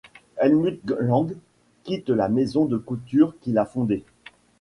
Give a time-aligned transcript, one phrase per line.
[0.37, 1.27] Helmut Lang
[1.83, 4.03] quitte la maison de couture qu'il a fondée.